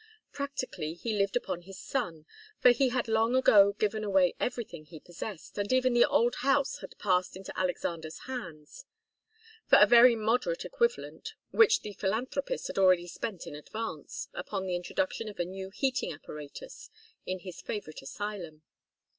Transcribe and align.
Practically 0.31 0.95
he 0.95 1.15
lived 1.15 1.35
upon 1.35 1.61
his 1.61 1.77
son, 1.79 2.25
for 2.59 2.71
he 2.71 2.89
had 2.89 3.07
long 3.07 3.35
ago 3.35 3.71
given 3.73 4.03
away 4.03 4.33
everything 4.39 4.85
he 4.85 4.99
possessed, 4.99 5.59
and 5.59 5.71
even 5.71 5.93
the 5.93 6.05
old 6.09 6.37
house 6.37 6.79
had 6.79 6.97
passed 6.97 7.37
into 7.37 7.55
Alexander's 7.55 8.17
hands 8.21 8.85
for 9.67 9.77
a 9.77 9.85
very 9.85 10.15
moderate 10.15 10.65
equivalent, 10.65 11.35
which 11.51 11.81
the 11.81 11.93
philanthropist 11.93 12.65
had 12.65 12.79
already 12.79 13.05
spent 13.05 13.45
in 13.45 13.53
advance 13.53 14.27
upon 14.33 14.65
the 14.65 14.75
introduction 14.75 15.29
of 15.29 15.37
a 15.39 15.45
new 15.45 15.69
heating 15.69 16.11
apparatus 16.11 16.89
in 17.27 17.37
his 17.41 17.61
favourite 17.61 18.01
asylum. 18.01 18.63